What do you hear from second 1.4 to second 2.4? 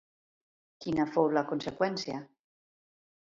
conseqüència?